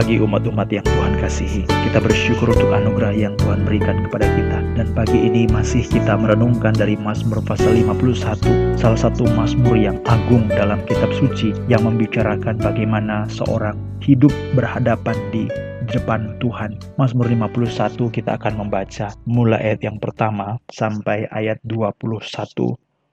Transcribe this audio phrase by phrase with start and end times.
[0.00, 1.68] pagi umat-umat yang Tuhan kasihi.
[1.68, 4.64] Kita bersyukur untuk anugerah yang Tuhan berikan kepada kita.
[4.72, 10.48] Dan pagi ini masih kita merenungkan dari Mazmur pasal 51, salah satu Mazmur yang agung
[10.48, 15.52] dalam kitab suci yang membicarakan bagaimana seorang hidup berhadapan di
[15.92, 16.80] depan Tuhan.
[16.96, 22.24] Mazmur 51 kita akan membaca mulai ayat yang pertama sampai ayat 21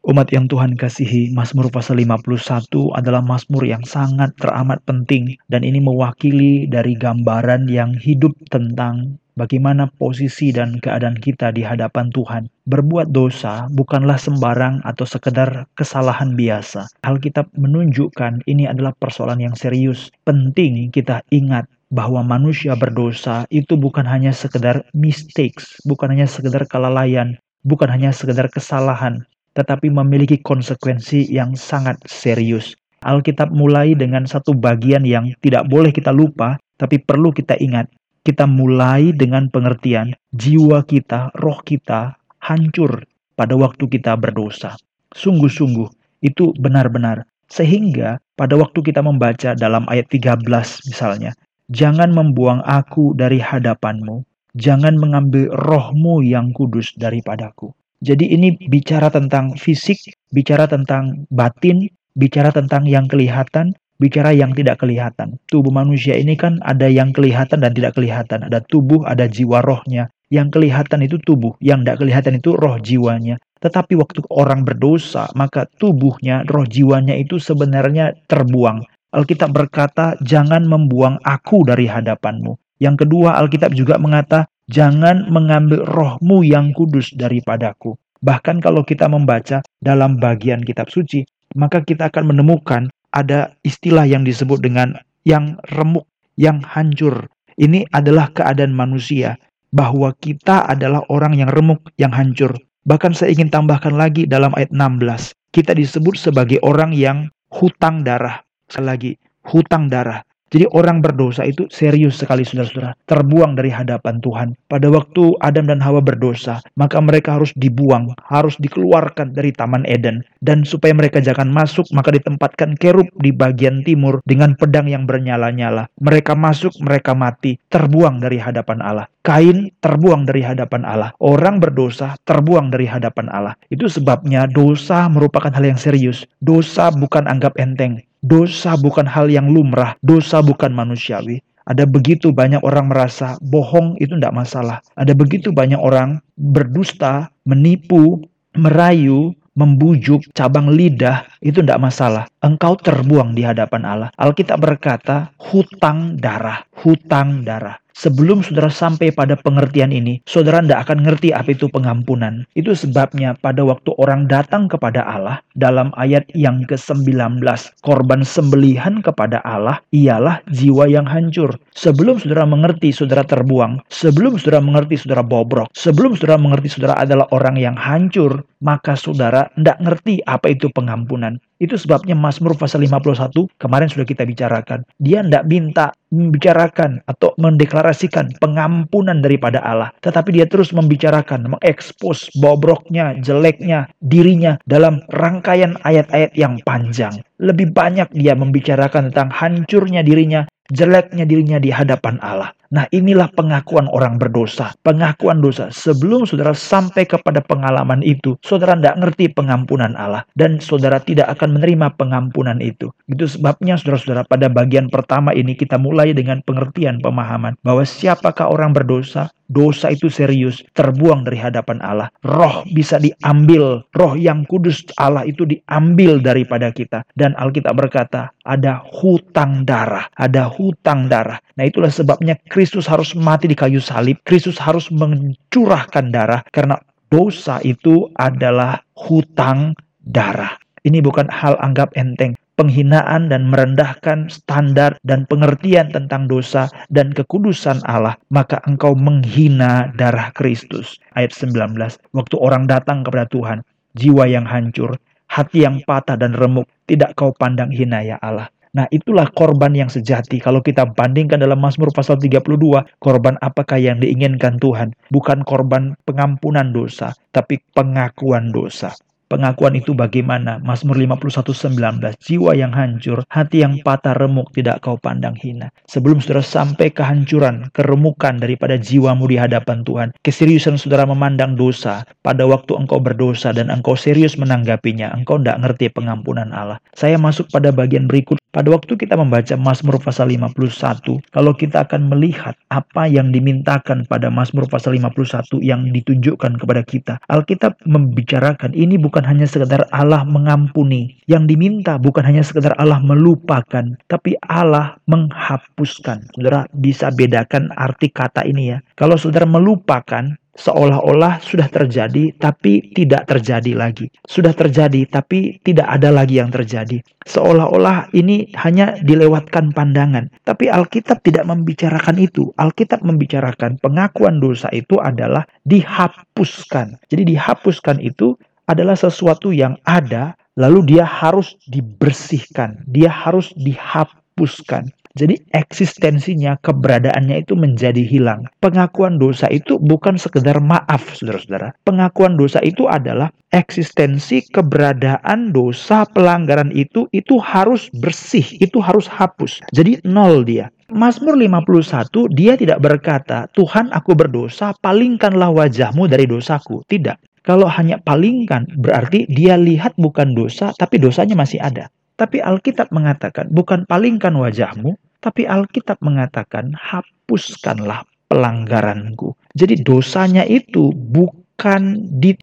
[0.06, 5.82] Umat yang Tuhan kasihi, Mazmur pasal 51 adalah Mazmur yang sangat teramat penting dan ini
[5.82, 12.48] mewakili dari gambaran yang hidup tentang bagaimana posisi dan keadaan kita di hadapan Tuhan.
[12.70, 16.88] Berbuat dosa bukanlah sembarang atau sekedar kesalahan biasa.
[17.02, 20.14] Alkitab menunjukkan ini adalah persoalan yang serius.
[20.24, 27.40] Penting kita ingat bahwa manusia berdosa itu bukan hanya sekedar mistakes, bukan hanya sekedar kelalaian,
[27.64, 29.24] bukan hanya sekedar kesalahan,
[29.58, 32.78] tetapi memiliki konsekuensi yang sangat serius.
[33.02, 37.90] Alkitab mulai dengan satu bagian yang tidak boleh kita lupa, tapi perlu kita ingat.
[38.22, 42.14] Kita mulai dengan pengertian jiwa kita, roh kita
[42.46, 43.02] hancur
[43.34, 44.78] pada waktu kita berdosa.
[45.18, 45.90] Sungguh-sungguh
[46.22, 47.26] itu benar-benar.
[47.48, 50.44] Sehingga pada waktu kita membaca dalam ayat 13
[50.92, 51.32] misalnya,
[51.72, 54.28] jangan membuang aku dari hadapanmu,
[54.60, 57.72] jangan mengambil rohmu yang kudus daripadaku.
[58.06, 59.98] Jadi ini bicara tentang fisik,
[60.30, 65.42] bicara tentang batin, bicara tentang yang kelihatan, bicara yang tidak kelihatan.
[65.50, 68.46] Tubuh manusia ini kan ada yang kelihatan dan tidak kelihatan.
[68.46, 70.14] Ada tubuh, ada jiwa rohnya.
[70.28, 73.40] Yang kelihatan itu tubuh, yang tidak kelihatan itu roh jiwanya.
[73.64, 78.86] Tetapi waktu orang berdosa, maka tubuhnya, roh jiwanya itu sebenarnya terbuang.
[79.16, 82.60] Alkitab berkata, jangan membuang aku dari hadapanmu.
[82.78, 87.96] Yang kedua, Alkitab juga mengata, Jangan mengambil rohmu yang kudus daripadaku.
[88.20, 91.24] Bahkan kalau kita membaca dalam bagian kitab suci,
[91.56, 96.04] maka kita akan menemukan ada istilah yang disebut dengan yang remuk,
[96.36, 97.32] yang hancur.
[97.56, 99.40] Ini adalah keadaan manusia,
[99.72, 102.56] bahwa kita adalah orang yang remuk, yang hancur.
[102.88, 108.44] Bahkan saya ingin tambahkan lagi dalam ayat 16, kita disebut sebagai orang yang hutang darah.
[108.72, 109.12] Sekali lagi,
[109.48, 110.24] hutang darah.
[110.48, 112.96] Jadi orang berdosa itu serius sekali saudara-saudara.
[113.12, 114.56] Terbuang dari hadapan Tuhan.
[114.72, 120.24] Pada waktu Adam dan Hawa berdosa, maka mereka harus dibuang, harus dikeluarkan dari Taman Eden.
[120.40, 125.92] Dan supaya mereka jangan masuk, maka ditempatkan kerub di bagian timur dengan pedang yang bernyala-nyala.
[126.00, 129.08] Mereka masuk, mereka mati, terbuang dari hadapan Allah.
[129.28, 131.12] Kain terbuang dari hadapan Allah.
[131.20, 133.60] Orang berdosa terbuang dari hadapan Allah.
[133.68, 136.24] Itu sebabnya dosa merupakan hal yang serius.
[136.40, 138.00] Dosa bukan anggap enteng.
[138.28, 141.40] Dosa bukan hal yang lumrah, dosa bukan manusiawi.
[141.64, 144.84] Ada begitu banyak orang merasa bohong itu tidak masalah.
[145.00, 148.24] Ada begitu banyak orang berdusta, menipu,
[148.56, 152.30] merayu, membujuk, cabang lidah, itu tidak masalah.
[152.46, 154.10] Engkau terbuang di hadapan Allah.
[154.16, 157.82] Alkitab berkata, hutang darah, hutang darah.
[157.98, 162.46] Sebelum saudara sampai pada pengertian ini, saudara tidak akan ngerti apa itu pengampunan.
[162.54, 167.42] Itu sebabnya pada waktu orang datang kepada Allah, dalam ayat yang ke-19,
[167.82, 171.58] korban sembelihan kepada Allah ialah jiwa yang hancur.
[171.74, 177.26] Sebelum saudara mengerti saudara terbuang, sebelum saudara mengerti saudara bobrok, sebelum saudara mengerti saudara adalah
[177.34, 181.42] orang yang hancur, maka saudara tidak ngerti apa itu pengampunan.
[181.58, 184.86] Itu sebabnya Mazmur pasal 51 kemarin sudah kita bicarakan.
[185.02, 189.90] Dia tidak minta membicarakan atau mendeklarasikan pengampunan daripada Allah.
[190.00, 197.18] Tetapi dia terus membicarakan, mengekspos bobroknya, jeleknya, dirinya dalam rangkaian ayat-ayat yang panjang.
[197.42, 202.54] Lebih banyak dia membicarakan tentang hancurnya dirinya, jeleknya dirinya di hadapan Allah.
[202.74, 204.76] Nah inilah pengakuan orang berdosa.
[204.84, 205.72] Pengakuan dosa.
[205.72, 210.28] Sebelum saudara sampai kepada pengalaman itu, saudara tidak ngerti pengampunan Allah.
[210.36, 212.92] Dan saudara tidak akan menerima pengampunan itu.
[213.08, 217.56] Itu sebabnya saudara-saudara pada bagian pertama ini kita mulai dengan pengertian pemahaman.
[217.64, 219.32] Bahwa siapakah orang berdosa?
[219.48, 222.12] Dosa itu serius, terbuang dari hadapan Allah.
[222.20, 227.08] Roh bisa diambil, roh yang kudus Allah itu diambil daripada kita.
[227.16, 231.40] Dan Alkitab berkata, ada hutang darah, ada hutang darah.
[231.56, 234.18] Nah itulah sebabnya Kristus harus mati di kayu salib.
[234.26, 236.82] Kristus harus mencurahkan darah karena
[237.14, 240.58] dosa itu adalah hutang darah.
[240.82, 247.78] Ini bukan hal anggap enteng penghinaan dan merendahkan standar dan pengertian tentang dosa dan kekudusan
[247.86, 250.98] Allah, maka engkau menghina darah Kristus.
[251.14, 251.78] Ayat 19.
[252.18, 253.62] Waktu orang datang kepada Tuhan,
[253.94, 254.98] jiwa yang hancur,
[255.30, 258.50] hati yang patah dan remuk, tidak kau pandang hina ya Allah.
[258.78, 260.38] Nah itulah korban yang sejati.
[260.38, 264.94] Kalau kita bandingkan dalam Mazmur pasal 32, korban apakah yang diinginkan Tuhan?
[265.10, 268.94] Bukan korban pengampunan dosa, tapi pengakuan dosa.
[269.28, 270.64] Pengakuan itu bagaimana?
[270.64, 272.16] Mazmur 51:19.
[272.24, 275.68] Jiwa yang hancur, hati yang patah remuk tidak kau pandang hina.
[275.84, 282.48] Sebelum saudara sampai kehancuran, keremukan daripada jiwamu di hadapan Tuhan, keseriusan saudara memandang dosa pada
[282.48, 286.80] waktu engkau berdosa dan engkau serius menanggapinya, engkau tidak ngerti pengampunan Allah.
[286.96, 288.40] Saya masuk pada bagian berikut.
[288.56, 294.32] Pada waktu kita membaca Mazmur pasal 51, kalau kita akan melihat apa yang dimintakan pada
[294.34, 300.22] Mazmur pasal 51 yang ditunjukkan kepada kita, Alkitab membicarakan ini bukan bukan hanya sekedar Allah
[300.30, 301.18] mengampuni.
[301.26, 306.38] Yang diminta bukan hanya sekedar Allah melupakan, tapi Allah menghapuskan.
[306.38, 308.86] Saudara bisa bedakan arti kata ini ya.
[308.94, 314.06] Kalau saudara melupakan, seolah-olah sudah terjadi tapi tidak terjadi lagi.
[314.30, 317.02] Sudah terjadi tapi tidak ada lagi yang terjadi.
[317.26, 320.30] Seolah-olah ini hanya dilewatkan pandangan.
[320.46, 322.54] Tapi Alkitab tidak membicarakan itu.
[322.54, 327.02] Alkitab membicarakan pengakuan dosa itu adalah dihapuskan.
[327.10, 328.38] Jadi dihapuskan itu
[328.68, 334.92] adalah sesuatu yang ada, lalu dia harus dibersihkan, dia harus dihapuskan.
[335.18, 338.46] Jadi eksistensinya, keberadaannya itu menjadi hilang.
[338.62, 341.74] Pengakuan dosa itu bukan sekedar maaf, saudara-saudara.
[341.82, 349.58] Pengakuan dosa itu adalah eksistensi, keberadaan dosa, pelanggaran itu, itu harus bersih, itu harus hapus.
[349.74, 350.70] Jadi nol dia.
[350.94, 356.86] Mazmur 51, dia tidak berkata, Tuhan aku berdosa, palingkanlah wajahmu dari dosaku.
[356.86, 357.37] Tidak.
[357.48, 361.88] Kalau hanya palingkan, berarti dia lihat bukan dosa, tapi dosanya masih ada.
[362.20, 369.32] Tapi Alkitab mengatakan, bukan palingkan wajahmu, tapi Alkitab mengatakan, hapuskanlah pelanggaranku.
[369.56, 372.36] Jadi dosanya itu bukan di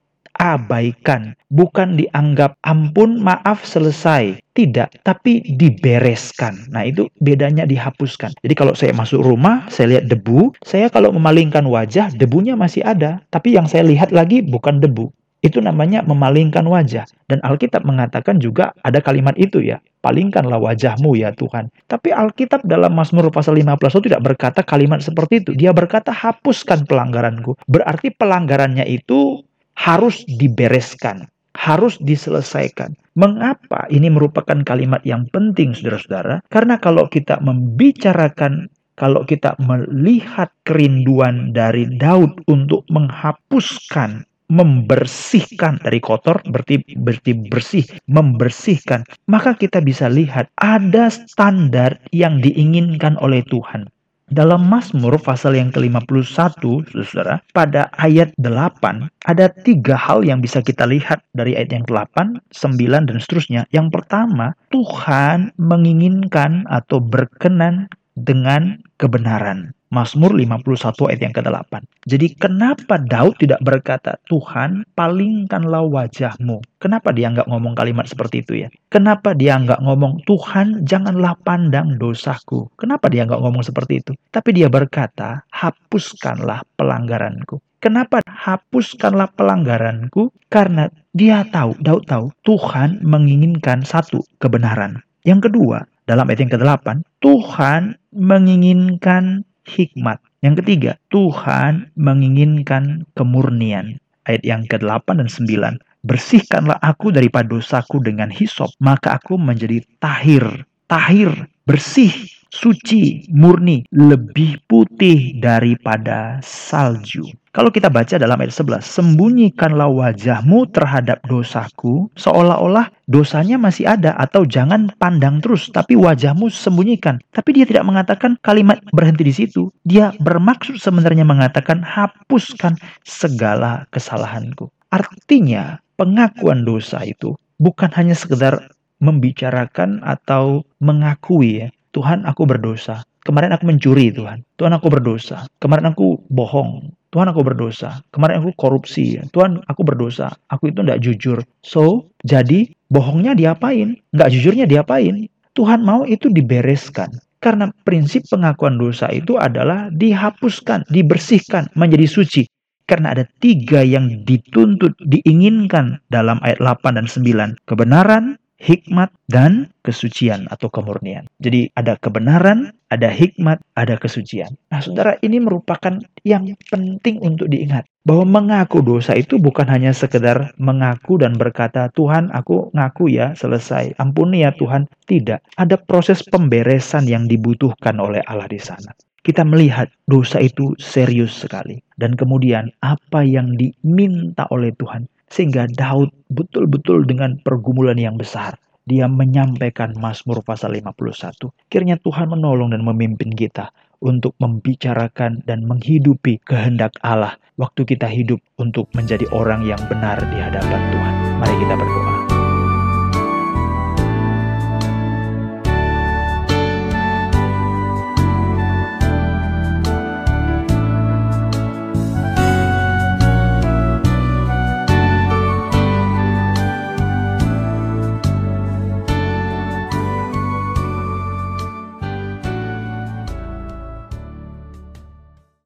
[0.44, 4.36] diabaikan, bukan dianggap ampun, maaf, selesai.
[4.52, 6.68] Tidak, tapi dibereskan.
[6.68, 8.36] Nah, itu bedanya dihapuskan.
[8.44, 13.24] Jadi kalau saya masuk rumah, saya lihat debu, saya kalau memalingkan wajah, debunya masih ada,
[13.32, 15.08] tapi yang saya lihat lagi bukan debu.
[15.44, 17.04] Itu namanya memalingkan wajah.
[17.28, 19.76] Dan Alkitab mengatakan juga ada kalimat itu ya.
[20.00, 21.68] Palingkanlah wajahmu ya Tuhan.
[21.84, 25.52] Tapi Alkitab dalam Mazmur pasal 15 itu tidak berkata kalimat seperti itu.
[25.52, 27.60] Dia berkata hapuskan pelanggaranku.
[27.68, 29.44] Berarti pelanggarannya itu
[29.78, 32.94] harus dibereskan, harus diselesaikan.
[33.14, 36.42] Mengapa ini merupakan kalimat yang penting, saudara-saudara?
[36.50, 38.66] Karena kalau kita membicarakan,
[38.98, 49.00] kalau kita melihat kerinduan dari Daud untuk menghapuskan membersihkan dari kotor berarti berarti bersih membersihkan
[49.24, 53.88] maka kita bisa lihat ada standar yang diinginkan oleh Tuhan
[54.32, 56.64] dalam Mazmur pasal yang ke-51,
[57.04, 62.40] saudara, pada ayat 8, ada tiga hal yang bisa kita lihat dari ayat yang ke-8,
[62.48, 63.68] 9, dan seterusnya.
[63.68, 69.76] Yang pertama, Tuhan menginginkan atau berkenan dengan kebenaran.
[69.94, 71.72] Mazmur 51 ayat yang ke-8.
[72.10, 76.58] Jadi kenapa Daud tidak berkata, Tuhan palingkanlah wajahmu.
[76.82, 78.68] Kenapa dia nggak ngomong kalimat seperti itu ya?
[78.90, 82.66] Kenapa dia nggak ngomong, Tuhan janganlah pandang dosaku.
[82.74, 84.12] Kenapa dia nggak ngomong seperti itu?
[84.34, 87.62] Tapi dia berkata, hapuskanlah pelanggaranku.
[87.78, 90.34] Kenapa hapuskanlah pelanggaranku?
[90.50, 95.04] Karena dia tahu, Daud tahu, Tuhan menginginkan satu kebenaran.
[95.22, 100.20] Yang kedua, dalam ayat yang ke-8, Tuhan menginginkan hikmat.
[100.44, 104.00] Yang ketiga, Tuhan menginginkan kemurnian.
[104.24, 105.80] Ayat yang ke-8 dan 9.
[106.04, 110.44] Bersihkanlah aku daripada dosaku dengan hisop, maka aku menjadi tahir.
[110.84, 111.32] Tahir,
[111.64, 112.12] bersih,
[112.52, 117.24] suci, murni, lebih putih daripada salju.
[117.54, 124.42] Kalau kita baca dalam ayat 11, sembunyikanlah wajahmu terhadap dosaku, seolah-olah dosanya masih ada atau
[124.42, 127.22] jangan pandang terus, tapi wajahmu sembunyikan.
[127.30, 129.70] Tapi dia tidak mengatakan kalimat berhenti di situ.
[129.86, 132.74] Dia bermaksud sebenarnya mengatakan hapuskan
[133.06, 134.66] segala kesalahanku.
[134.90, 138.66] Artinya, pengakuan dosa itu bukan hanya sekedar
[138.98, 141.68] membicarakan atau mengakui ya.
[141.94, 143.06] Tuhan aku berdosa.
[143.22, 144.42] Kemarin aku mencuri Tuhan.
[144.58, 145.46] Tuhan aku berdosa.
[145.62, 146.90] Kemarin aku bohong.
[147.14, 148.02] Tuhan aku berdosa.
[148.10, 149.22] Kemarin aku korupsi.
[149.30, 150.34] Tuhan aku berdosa.
[150.50, 151.38] Aku itu tidak jujur.
[151.62, 153.94] So, jadi bohongnya diapain?
[154.10, 155.30] Nggak jujurnya diapain?
[155.54, 157.14] Tuhan mau itu dibereskan.
[157.38, 162.42] Karena prinsip pengakuan dosa itu adalah dihapuskan, dibersihkan, menjadi suci.
[162.90, 167.54] Karena ada tiga yang dituntut, diinginkan dalam ayat 8 dan 9.
[167.62, 171.26] Kebenaran, hikmat dan kesucian atau kemurnian.
[171.42, 174.54] Jadi ada kebenaran, ada hikmat, ada kesucian.
[174.70, 180.54] Nah, Saudara, ini merupakan yang penting untuk diingat bahwa mengaku dosa itu bukan hanya sekedar
[180.56, 183.98] mengaku dan berkata, "Tuhan, aku ngaku ya, selesai.
[183.98, 188.94] Ampuni ya Tuhan." Tidak, ada proses pemberesan yang dibutuhkan oleh Allah di sana
[189.24, 191.80] kita melihat dosa itu serius sekali.
[191.96, 198.54] Dan kemudian apa yang diminta oleh Tuhan Sehingga Daud betul-betul dengan pergumulan yang besar.
[198.86, 201.50] Dia menyampaikan Mazmur pasal 51.
[201.72, 203.74] Kiranya Tuhan menolong dan memimpin kita
[204.04, 210.38] untuk membicarakan dan menghidupi kehendak Allah waktu kita hidup untuk menjadi orang yang benar di
[210.38, 211.14] hadapan Tuhan.
[211.40, 212.23] Mari kita berdoa.